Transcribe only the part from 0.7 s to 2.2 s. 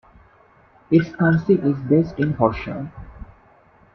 Its council is based